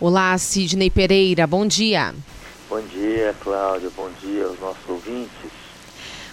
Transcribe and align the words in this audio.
Olá, 0.00 0.36
Sidney 0.36 0.90
Pereira, 0.90 1.46
bom 1.46 1.64
dia. 1.64 2.12
Bom 2.68 2.80
dia, 2.80 3.32
Cláudia, 3.40 3.88
bom 3.96 4.10
dia 4.20 4.46
aos 4.46 4.58
nossos 4.58 4.88
ouvintes. 4.88 5.52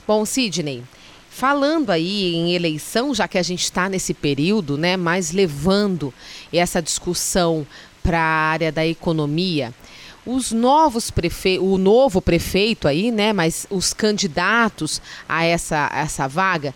Bom, 0.08 0.26
Sidney, 0.26 0.84
falando 1.30 1.92
aí 1.92 2.34
em 2.34 2.55
eleição, 2.55 3.13
já 3.13 3.28
que 3.28 3.38
a 3.38 3.44
gente 3.44 3.62
está 3.62 3.88
nesse 3.88 4.16
período, 4.16 4.79
né, 4.79 4.97
mas 4.97 5.29
levando 5.29 6.12
essa 6.52 6.82
discussão 6.82 7.63
para 8.02 8.20
a 8.20 8.50
área 8.50 8.71
da 8.71 8.84
economia, 8.84 9.71
os 10.25 10.52
novos 10.52 11.12
prefeitos, 11.12 11.64
o 11.64 11.78
novo 11.78 12.20
prefeito 12.20 12.88
aí, 12.88 13.12
né, 13.12 13.32
mas 13.32 13.68
os 13.70 13.93
candidatos 13.93 15.00
a 15.30 15.46
essa, 15.46 15.88
a 15.91 16.00
essa 16.00 16.28
vaga, 16.28 16.73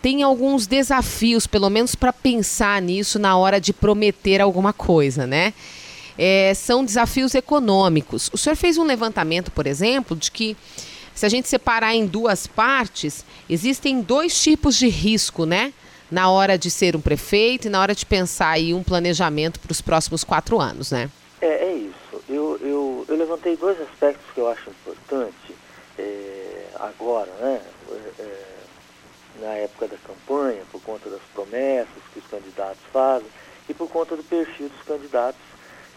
tem 0.00 0.22
alguns 0.22 0.66
desafios, 0.66 1.46
pelo 1.46 1.68
menos 1.68 1.94
para 1.94 2.10
pensar 2.10 2.80
nisso 2.80 3.18
na 3.18 3.36
hora 3.36 3.60
de 3.60 3.74
prometer 3.74 4.40
alguma 4.40 4.72
coisa, 4.72 5.26
né? 5.26 5.52
É, 6.18 6.52
são 6.54 6.84
desafios 6.84 7.34
econômicos. 7.34 8.30
O 8.32 8.38
senhor 8.38 8.56
fez 8.56 8.78
um 8.78 8.84
levantamento, 8.84 9.50
por 9.50 9.66
exemplo, 9.66 10.16
de 10.16 10.30
que 10.30 10.56
se 11.14 11.26
a 11.26 11.28
gente 11.28 11.48
separar 11.48 11.94
em 11.94 12.06
duas 12.06 12.46
partes, 12.46 13.24
existem 13.48 14.00
dois 14.00 14.40
tipos 14.40 14.76
de 14.76 14.88
risco, 14.88 15.44
né? 15.44 15.72
Na 16.10 16.30
hora 16.30 16.58
de 16.58 16.70
ser 16.70 16.94
um 16.96 17.00
prefeito 17.00 17.66
e 17.66 17.70
na 17.70 17.80
hora 17.80 17.94
de 17.94 18.04
pensar 18.04 18.50
aí 18.50 18.74
um 18.74 18.82
planejamento 18.82 19.60
para 19.60 19.72
os 19.72 19.80
próximos 19.80 20.24
quatro 20.24 20.60
anos, 20.60 20.90
né? 20.90 21.10
É, 21.40 21.46
é 21.46 21.72
isso. 21.74 22.22
Eu, 22.28 22.58
eu, 22.60 23.04
eu, 23.08 23.16
levantei 23.16 23.56
dois 23.56 23.80
aspectos 23.80 24.24
que 24.34 24.40
eu 24.40 24.48
acho 24.48 24.70
importante 24.70 25.54
é, 25.98 26.66
agora, 26.80 27.30
né? 27.40 27.60
É, 28.18 28.52
na 29.40 29.54
época 29.54 29.88
da 29.88 29.96
campanha, 29.96 30.62
por 30.70 30.80
conta 30.82 31.08
das 31.10 31.20
promessas 31.34 32.02
que 32.12 32.20
os 32.20 32.26
candidatos 32.26 32.82
fazem 32.92 33.28
e 33.68 33.74
por 33.74 33.88
conta 33.88 34.16
do 34.16 34.22
perfil 34.22 34.68
dos 34.68 34.82
candidatos 34.86 35.40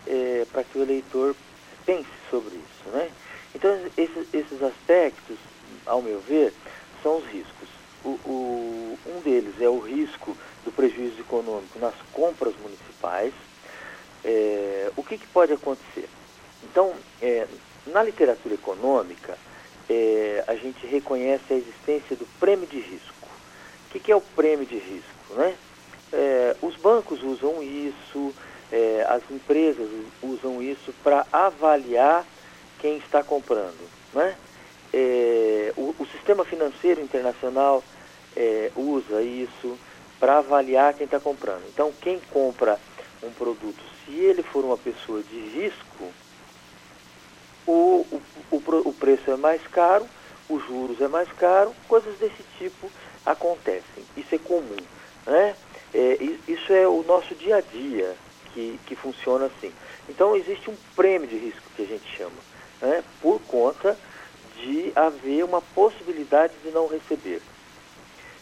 é, 0.08 0.46
para 0.52 0.64
que 0.64 0.78
o 0.78 0.82
eleitor 0.82 1.36
pense 1.86 2.10
sobre 2.30 2.56
isso. 2.56 2.90
Né? 2.90 3.10
Então, 3.54 3.72
esses, 3.98 4.34
esses 4.34 4.62
aspectos, 4.62 5.38
ao 5.86 6.02
meu 6.02 6.20
ver, 6.20 6.54
são 7.02 7.18
os 7.18 7.26
riscos. 7.26 7.70
O, 8.04 8.10
o, 8.26 9.00
um 9.08 9.22
deles 9.22 9.60
é 9.62 9.70
o 9.70 9.80
risco 9.80 10.36
do 10.64 10.72
prejuízo 10.72 11.20
econômico 11.20 11.80
nas 11.80 11.96
compras 12.12 12.54
municipais. 12.62 13.34
É, 14.24 14.92
o 14.96 15.04
que, 15.04 15.18
que, 15.18 15.28
pode 15.28 15.54
acontecer? 15.54 16.10
Então, 16.64 16.94
é, 17.22 17.48
na 17.88 18.04
literatura 18.04 18.56
econômica, 18.56 19.38
é, 19.90 20.44
a 20.48 20.56
gente 20.56 20.86
reconhece 20.88 21.54
a 21.54 21.56
existência 21.56 22.16
do 22.16 22.26
prêmio 22.40 22.68
de 22.68 22.80
risco. 22.80 23.28
O 23.88 23.92
que, 23.92 24.00
que 24.00 24.12
é 24.12 24.16
o 24.16 24.22
prêmio 24.22 24.66
de 24.66 24.78
risco? 24.78 25.34
Né? 25.36 25.56
É, 26.12 26.56
os 26.62 26.76
bancos 26.76 27.22
usam 27.24 27.62
isso, 27.62 28.34
é, 28.76 29.06
as 29.08 29.24
empresas 29.32 29.90
usam 30.22 30.62
isso 30.62 30.94
para 31.02 31.26
avaliar 31.32 32.26
quem 32.80 32.98
está 32.98 33.24
comprando. 33.24 33.90
Né? 34.14 34.36
É, 34.94 35.74
o, 35.78 35.96
o, 35.98 36.06
sistema 36.08 36.44
financeiro 36.44 37.00
internacional 37.02 37.82
é, 38.36 38.72
usa 38.76 39.22
isso 39.22 39.78
para 40.20 40.40
avaliar 40.40 40.94
quem 40.94 41.06
está 41.06 41.22
comprando. 41.22 41.64
Então, 41.70 41.94
quem 42.02 42.20
compra 42.32 42.78
um 43.24 43.32
produto, 43.32 43.82
se 44.04 44.12
ele 44.12 44.44
for 44.44 44.66
uma 44.66 44.78
pessoa 44.78 45.24
de 45.24 45.40
risco, 45.40 46.12
o, 47.66 48.06
o, 48.52 48.62
o, 48.90 48.94
preço 48.94 49.32
é 49.32 49.38
mais 49.38 49.66
caro, 49.68 50.06
os 50.50 50.62
juros 50.66 51.00
é 51.00 51.08
mais 51.08 51.32
caro, 51.32 51.74
coisas 51.88 52.18
desse 52.18 52.44
tipo 52.58 52.92
acontecem. 53.26 54.04
Isso 54.18 54.36
é 54.36 54.38
comum. 54.38 54.76
Né? 55.26 55.56
É, 55.94 56.18
isso 56.46 56.74
é 56.74 56.86
o 56.86 57.04
nosso 57.04 57.34
dia 57.36 57.56
a 57.56 57.62
dia 57.62 58.16
que, 58.56 58.80
que 58.86 58.96
funciona 58.96 59.48
assim. 59.48 59.72
Então 60.08 60.36
existe 60.36 60.70
um 60.70 60.76
prêmio 60.96 61.28
de 61.28 61.38
risco 61.38 61.62
que 61.76 61.84
a 61.84 61.86
gente 61.86 62.08
chama, 62.16 62.32
né, 62.82 63.04
por 63.22 63.40
conta 63.42 63.98
de 64.56 64.94
haver 64.96 65.44
uma 65.44 65.62
possibilidade 65.62 66.54
de 66.64 66.72
não 66.72 66.88
receber. 66.88 67.42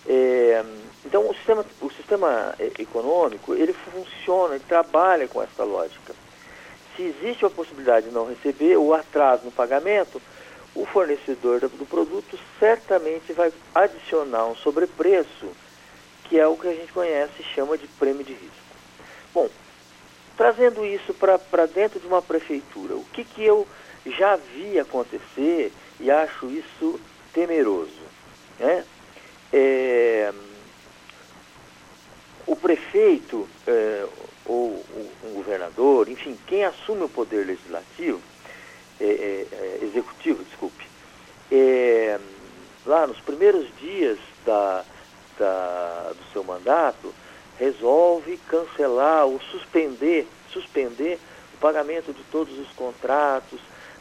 É, 0.07 0.63
então 1.03 1.27
o 1.27 1.33
sistema, 1.33 1.65
o 1.81 1.89
sistema 1.89 2.53
é, 2.59 2.71
econômico 2.79 3.55
ele 3.55 3.73
funciona, 3.73 4.55
ele 4.55 4.63
trabalha 4.67 5.27
com 5.27 5.41
essa 5.41 5.63
lógica. 5.63 6.13
Se 6.95 7.01
existe 7.01 7.43
a 7.43 7.49
possibilidade 7.49 8.07
de 8.07 8.13
não 8.13 8.27
receber 8.27 8.77
o 8.77 8.93
atraso 8.93 9.45
no 9.45 9.51
pagamento, 9.51 10.21
o 10.75 10.85
fornecedor 10.85 11.59
do 11.61 11.85
produto 11.85 12.37
certamente 12.59 13.33
vai 13.33 13.51
adicionar 13.73 14.45
um 14.45 14.55
sobrepreço, 14.55 15.47
que 16.25 16.39
é 16.39 16.47
o 16.47 16.55
que 16.55 16.67
a 16.67 16.73
gente 16.73 16.91
conhece 16.91 17.33
e 17.39 17.43
chama 17.43 17.77
de 17.77 17.87
prêmio 17.87 18.23
de 18.23 18.33
risco. 18.33 18.63
Bom, 19.33 19.49
Trazendo 20.35 20.85
isso 20.85 21.13
para 21.13 21.65
dentro 21.67 21.99
de 21.99 22.07
uma 22.07 22.21
prefeitura, 22.21 22.95
o 22.95 23.05
que, 23.13 23.23
que 23.23 23.43
eu 23.43 23.67
já 24.05 24.35
vi 24.35 24.79
acontecer 24.79 25.71
e 25.99 26.09
acho 26.09 26.49
isso 26.49 26.99
temeroso? 27.31 28.01
Né? 28.59 28.83
É, 29.51 30.33
o 32.47 32.55
prefeito 32.55 33.47
é, 33.67 34.05
ou 34.45 34.83
um 35.23 35.33
governador, 35.33 36.09
enfim, 36.09 36.37
quem 36.47 36.65
assume 36.65 37.03
o 37.03 37.09
poder 37.09 37.45
legislativo, 37.45 38.21
é, 38.99 39.05
é, 39.05 39.47
é 39.51 39.79
executivo, 39.83 40.43
desculpe, 40.43 40.85
é, 41.51 42.19
lá 42.85 43.07
nos 43.07 43.19
primeiros 43.19 43.67
dias 43.77 44.17
da, 44.45 44.83
da, 45.37 46.13
do 46.15 46.31
seu 46.31 46.43
mandato, 46.43 47.13
resolve 47.63 48.37
cancelar 48.49 49.25
ou 49.25 49.39
suspender, 49.39 50.27
suspender 50.51 51.19
o 51.53 51.57
pagamento 51.57 52.11
de 52.13 52.23
todos 52.25 52.57
os 52.59 52.69
contratos 52.73 53.59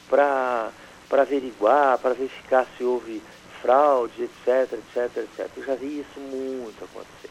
para 0.09 0.73
averiguar, 1.11 1.99
para 1.99 2.15
verificar 2.15 2.67
se 2.77 2.83
houve 2.83 3.23
fraude, 3.61 4.25
etc, 4.25 4.73
etc, 4.73 5.17
etc. 5.19 5.51
Eu 5.57 5.65
já 5.65 5.75
vi 5.77 6.01
isso 6.01 6.19
muito 6.19 6.85
acontecer. 6.85 7.31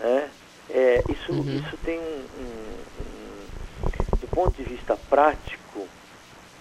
Né? 0.00 0.30
É, 0.70 1.04
isso, 1.08 1.32
uhum. 1.32 1.58
isso 1.58 1.76
tem 1.84 1.98
um, 1.98 2.02
um, 2.02 2.78
um, 3.00 3.46
do 4.20 4.26
ponto 4.28 4.56
de 4.56 4.64
vista 4.64 4.96
prático, 4.96 5.86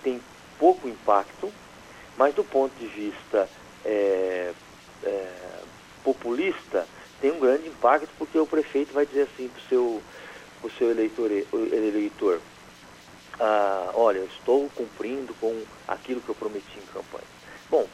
tem 0.04 0.22
pouco 0.60 0.88
impacto, 0.90 1.52
mas 2.18 2.36
do 2.36 2.44
ponto 2.44 2.74
de 2.78 2.88
vista 2.88 3.50
é, 3.86 4.52
é, 5.04 5.32
populista, 6.04 6.86
tem 7.22 7.32
um 7.32 7.40
grande 7.40 7.68
impacto 7.68 8.10
porque 8.18 8.38
o 8.38 8.46
prefeito 8.46 8.94
vai 8.94 9.06
dizer 9.06 9.24
assim 9.34 9.48
para 9.48 9.60
o 9.60 9.70
seu, 9.70 10.04
pro 10.62 10.72
seu 10.72 10.92
eleitor, 10.92 11.32
eleitor 11.32 12.42
ah, 13.40 13.92
olha, 13.94 14.20
eu 14.20 14.26
estou 14.26 14.70
cumprindo 14.76 15.34
com 15.36 15.64
aquilo 15.88 16.22
que 16.22 16.30
eu 16.30 16.36
prometi 16.36 16.78
em 16.78 16.94
campanha. 16.94 17.28
Bom, 17.70 17.88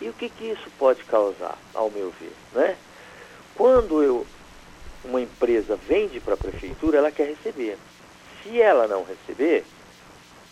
e 0.00 0.08
o 0.08 0.12
que, 0.12 0.28
que 0.28 0.44
isso 0.44 0.70
pode 0.78 1.02
causar, 1.04 1.58
ao 1.72 1.90
meu 1.90 2.12
ver? 2.20 2.32
Né? 2.52 2.76
Quando 3.54 4.02
eu, 4.02 4.26
uma 5.04 5.20
empresa 5.20 5.76
vende 5.76 6.20
para 6.20 6.34
a 6.34 6.36
prefeitura, 6.36 6.98
ela 6.98 7.10
quer 7.10 7.28
receber. 7.28 7.76
Se 8.42 8.60
ela 8.60 8.86
não 8.86 9.04
receber, 9.04 9.64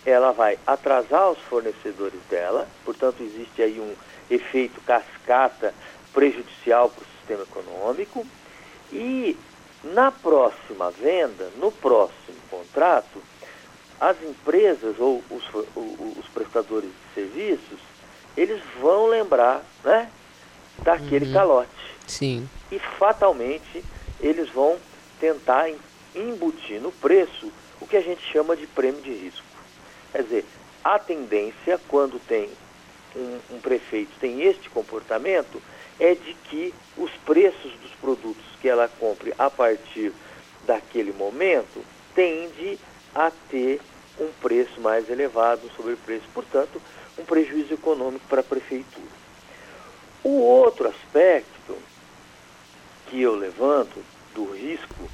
ela 0.04 0.32
vai 0.32 0.58
atrasar 0.66 1.30
os 1.30 1.38
fornecedores 1.40 2.20
dela, 2.28 2.66
portanto 2.84 3.22
existe 3.22 3.62
aí 3.62 3.78
um 3.78 3.94
efeito 4.28 4.80
cascata 4.80 5.74
prejudicial 6.12 6.90
para 6.90 7.02
o 7.02 7.11
sistema 7.22 7.42
econômico 7.42 8.26
e 8.92 9.36
na 9.82 10.12
próxima 10.12 10.90
venda, 10.90 11.50
no 11.56 11.72
próximo 11.72 12.36
contrato, 12.50 13.22
as 14.00 14.20
empresas 14.22 14.98
ou 14.98 15.22
os, 15.30 15.42
os 16.18 16.26
prestadores 16.28 16.90
de 16.90 17.14
serviços, 17.14 17.78
eles 18.36 18.62
vão 18.80 19.06
lembrar 19.06 19.62
né, 19.84 20.10
daquele 20.78 21.26
uhum. 21.26 21.32
calote. 21.32 21.96
Sim. 22.06 22.48
E 22.70 22.78
fatalmente 22.78 23.84
eles 24.20 24.48
vão 24.50 24.76
tentar 25.20 25.70
embutir 26.14 26.80
no 26.80 26.92
preço 26.92 27.50
o 27.80 27.86
que 27.86 27.96
a 27.96 28.00
gente 28.00 28.22
chama 28.30 28.56
de 28.56 28.66
prêmio 28.66 29.00
de 29.00 29.12
risco. 29.12 29.46
Quer 30.12 30.22
dizer, 30.22 30.44
a 30.84 30.98
tendência, 30.98 31.80
quando 31.88 32.20
tem 32.26 32.50
um, 33.17 33.56
um 33.56 33.61
prefeito 33.61 34.12
tem 34.20 34.43
este 34.43 34.69
comportamento, 34.70 35.61
é 35.99 36.14
de 36.14 36.35
que 36.35 36.75
os 36.97 37.11
preços 37.25 37.73
dos 37.81 37.91
produtos 38.00 38.44
que 38.61 38.69
ela 38.69 38.88
compre 38.88 39.35
a 39.38 39.50
partir 39.50 40.12
daquele 40.67 41.12
momento 41.12 41.85
tende 42.14 42.79
a 43.14 43.31
ter 43.50 43.81
um 44.20 44.29
preço 44.41 44.81
mais 44.81 45.09
elevado 45.09 45.70
sobre 45.76 45.94
o 45.94 45.97
preço, 45.97 46.25
portanto, 46.32 46.81
um 47.19 47.25
prejuízo 47.25 47.75
econômico 47.75 48.25
para 48.29 48.41
a 48.41 48.44
prefeitura. 48.44 49.23
O 50.23 50.41
outro 50.41 50.88
aspecto 50.88 51.76
que 53.09 53.20
eu 53.20 53.35
levanto 53.35 54.03
do 54.35 54.44
risco 54.53 55.11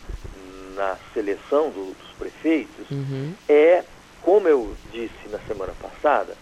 na 0.74 0.96
seleção 1.12 1.70
do, 1.70 1.92
dos 1.94 2.10
prefeitos 2.18 2.88
uhum. 2.90 3.34
é, 3.48 3.82
como 4.22 4.46
eu 4.46 4.76
disse 4.92 5.28
na 5.30 5.38
semana 5.40 5.72
passada, 5.80 6.36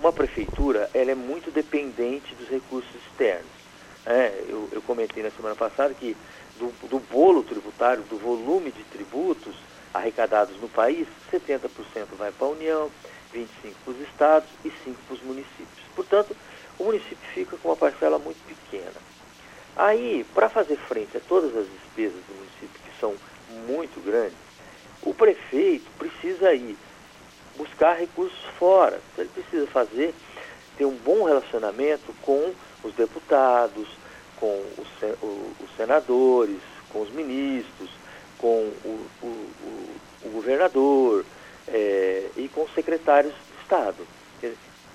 uma 0.00 0.12
prefeitura 0.12 0.90
ela 0.94 1.10
é 1.10 1.14
muito 1.14 1.50
dependente 1.50 2.34
dos 2.34 2.48
recursos 2.48 2.90
externos. 3.06 3.60
É, 4.06 4.44
eu, 4.48 4.68
eu, 4.72 4.82
comentei 4.82 5.22
na 5.22 5.30
semana 5.30 5.54
passada 5.54 5.92
que 5.92 6.16
do, 6.58 6.72
do, 6.88 6.98
bolo 6.98 7.42
tributário, 7.42 8.02
do 8.04 8.16
volume 8.16 8.72
de 8.72 8.82
tributos, 8.84 9.54
arrecadados 9.92 10.58
no 10.60 10.68
país, 10.68 11.06
70% 11.30 11.68
vai 12.16 12.32
para 12.32 12.46
a 12.46 12.50
União, 12.50 12.90
25% 13.34 13.74
para 13.84 13.92
os 13.92 14.00
estados 14.00 14.48
e 14.64 14.68
5% 14.68 14.72
para 15.06 15.14
os 15.14 15.22
municípios. 15.22 15.84
Portanto, 15.94 16.34
o 16.78 16.84
município 16.84 17.28
fica 17.34 17.56
com 17.58 17.68
uma 17.68 17.76
parcela 17.76 18.18
muito 18.18 18.38
pequena. 18.46 19.00
Aí, 19.76 20.24
para 20.34 20.48
fazer 20.48 20.76
frente 20.76 21.16
a 21.16 21.20
todas 21.20 21.54
as 21.54 21.66
despesas 21.66 22.20
do 22.26 22.34
município, 22.34 22.80
que 22.84 22.98
são 22.98 23.14
muito 23.66 24.02
grandes, 24.04 24.36
o 25.02 25.12
prefeito 25.12 25.90
precisa 25.98 26.54
ir 26.54 26.76
buscar 27.56 27.94
recursos 27.94 28.38
fora. 28.58 29.00
Então, 29.12 29.24
ele 29.24 29.32
precisa 29.34 29.66
fazer, 29.66 30.14
ter 30.76 30.84
um 30.84 30.96
bom 30.96 31.24
relacionamento 31.24 32.14
com 32.22 32.52
os 32.82 32.94
deputados, 32.94 33.88
com 34.36 34.64
os, 34.78 35.76
senadores, 35.76 36.60
com 36.90 37.02
os 37.02 37.10
ministros, 37.10 37.90
com 38.38 38.72
o, 38.84 39.06
o, 39.22 39.26
o, 39.26 39.90
o 40.24 40.30
governador 40.30 41.24
é, 41.68 42.26
e 42.36 42.48
com 42.48 42.62
os 42.62 42.74
secretários 42.74 43.32
de 43.32 43.62
Estado. 43.62 44.06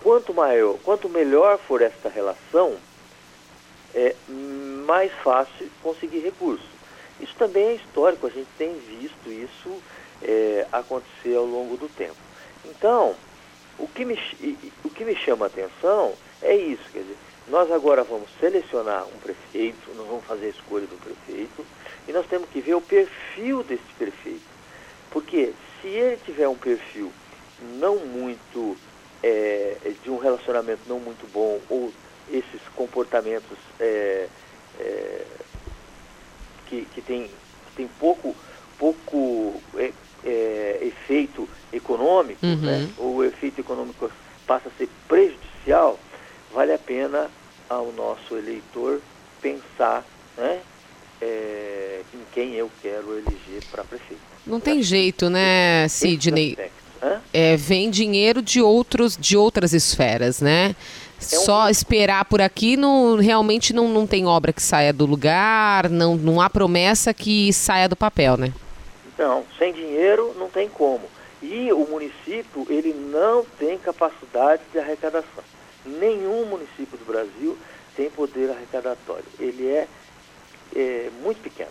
Quanto 0.02 0.34
maior, 0.34 0.78
quanto 0.84 1.10
melhor 1.10 1.58
for 1.58 1.82
esta 1.82 2.10
relação, 2.10 2.76
é 3.94 4.14
mais 4.86 5.12
fácil 5.24 5.70
conseguir 5.82 6.20
recursos. 6.20 6.68
Isso 7.20 7.34
também 7.36 7.70
é 7.70 7.74
histórico, 7.74 8.28
a 8.28 8.30
gente 8.30 8.50
tem 8.58 8.78
visto 8.78 9.32
isso 9.32 9.82
é, 10.22 10.68
acontecer 10.72 11.36
ao 11.36 11.46
longo 11.46 11.78
do 11.78 11.88
tempo. 11.88 12.16
Então, 12.70 13.16
o 13.78 13.88
que, 13.88 14.06
me, 14.06 14.18
o 14.84 14.90
que 14.90 15.04
me 15.04 15.16
chama 15.18 15.46
a 15.46 15.48
atenção 15.48 16.14
é 16.42 16.56
isso, 16.56 16.84
quer 16.92 17.00
dizer, 17.00 17.18
nós 17.48 17.72
agora 17.72 18.04
vamos 18.04 18.30
selecionar 18.40 19.06
um 19.06 19.20
prefeito, 19.20 19.94
nós 19.96 20.08
vamos 20.08 20.26
fazer 20.26 20.48
a 20.48 20.50
escolha 20.50 20.88
do 20.88 20.98
prefeito, 20.98 21.66
e 22.08 22.12
nós 22.12 22.26
temos 22.28 22.50
que 22.50 22.62
ver 22.62 22.76
o 22.76 22.82
perfil 22.82 23.64
desse 23.64 23.94
prefeito. 23.98 24.56
Porque 25.12 25.54
se 25.82 25.88
ele 25.88 26.18
tiver 26.26 26.48
um 26.48 26.56
perfil 26.56 27.12
não 27.78 27.98
muito, 27.98 28.76
é, 29.22 29.78
de 30.04 30.10
um 30.10 30.18
relacionamento 30.18 30.82
não 30.88 31.00
muito 31.00 31.26
bom, 31.28 31.60
ou 31.70 31.94
esses 32.32 32.62
comportamentos 32.76 33.58
é, 33.80 34.28
é, 34.80 35.26
que, 36.66 36.86
que, 36.86 37.02
tem, 37.02 37.28
que 37.28 37.76
tem 37.76 37.88
pouco, 38.00 38.36
efeito 41.16 41.48
econômico, 41.72 42.46
uhum. 42.46 42.58
né? 42.58 42.90
ou 42.98 43.18
o 43.18 43.24
efeito 43.24 43.62
econômico 43.62 44.12
passa 44.46 44.70
a 44.70 44.78
ser 44.78 44.90
prejudicial, 45.08 45.98
vale 46.54 46.74
a 46.74 46.78
pena 46.78 47.30
ao 47.70 47.92
nosso 47.94 48.36
eleitor 48.36 49.02
pensar 49.42 50.06
né, 50.38 50.60
é, 51.22 52.02
em 52.14 52.20
quem 52.34 52.54
eu 52.54 52.70
quero 52.82 53.14
eleger 53.14 53.64
para 53.72 53.84
prefeito. 53.84 54.22
Não 54.46 54.60
tem 54.60 54.84
jeito, 54.84 55.30
né, 55.30 55.88
Sidney? 55.88 56.58
É, 57.34 57.56
vem 57.56 57.90
dinheiro 57.90 58.42
de 58.42 58.62
outros 58.62 59.18
de 59.20 59.38
outras 59.38 59.74
esferas, 59.74 60.40
né? 60.40 60.76
É 61.32 61.40
um... 61.40 61.42
Só 61.42 61.70
esperar 61.70 62.26
por 62.26 62.42
aqui 62.42 62.76
não, 62.76 63.18
realmente 63.18 63.74
não, 63.74 63.90
não 63.90 64.08
tem 64.08 64.26
obra 64.26 64.52
que 64.52 64.62
saia 64.62 64.92
do 64.92 65.06
lugar, 65.06 65.90
não, 65.90 66.16
não 66.16 66.42
há 66.42 66.50
promessa 66.50 67.14
que 67.14 67.54
saia 67.54 67.88
do 67.88 67.96
papel, 67.96 68.38
né? 68.38 68.54
Não, 69.18 69.46
sem 69.58 69.74
dinheiro 69.74 70.34
não 70.38 70.50
tem 70.50 70.70
como. 70.70 71.10
E 71.42 71.72
o 71.72 71.86
município, 71.88 72.66
ele 72.70 72.94
não 72.94 73.46
tem 73.60 73.78
capacidade 73.78 74.62
de 74.72 74.80
arrecadação. 74.80 75.44
Nenhum 75.86 76.46
município 76.46 76.98
do 76.98 77.06
Brasil 77.06 77.58
tem 77.96 78.10
poder 78.10 78.50
arrecadatório. 78.50 79.26
Ele 79.40 79.68
é, 79.68 79.88
é 80.76 81.10
muito 81.22 81.42
pequeno. 81.42 81.70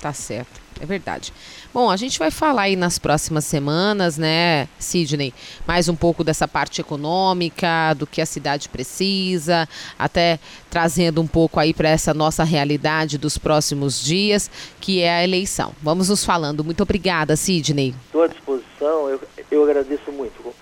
Tá 0.00 0.12
certo, 0.12 0.60
é 0.80 0.86
verdade. 0.86 1.32
Bom, 1.72 1.90
a 1.90 1.96
gente 1.96 2.18
vai 2.18 2.30
falar 2.30 2.62
aí 2.62 2.76
nas 2.76 2.98
próximas 2.98 3.44
semanas, 3.44 4.16
né, 4.16 4.68
Sidney, 4.78 5.34
mais 5.66 5.88
um 5.88 5.96
pouco 5.96 6.22
dessa 6.22 6.46
parte 6.46 6.80
econômica, 6.80 7.94
do 7.94 8.06
que 8.06 8.20
a 8.20 8.26
cidade 8.26 8.68
precisa, 8.68 9.68
até 9.98 10.38
trazendo 10.70 11.20
um 11.20 11.26
pouco 11.26 11.58
aí 11.58 11.74
para 11.74 11.88
essa 11.88 12.14
nossa 12.14 12.44
realidade 12.44 13.18
dos 13.18 13.36
próximos 13.38 14.02
dias, 14.02 14.50
que 14.80 15.00
é 15.00 15.16
a 15.16 15.24
eleição. 15.24 15.72
Vamos 15.82 16.08
nos 16.08 16.24
falando. 16.24 16.64
Muito 16.64 16.82
obrigada, 16.82 17.36
Sidney. 17.36 17.94
Estou 18.06 18.22
à 18.22 18.28
disposição, 18.28 19.08
eu, 19.08 19.20
eu 19.50 19.64
agradeço 19.64 20.12
muito. 20.12 20.54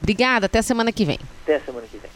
Obrigada, 0.00 0.46
até 0.46 0.62
semana 0.62 0.90
que 0.92 1.04
vem. 1.04 1.18
Até 1.44 1.60
semana 1.60 1.86
que 1.90 1.98
vem. 1.98 2.10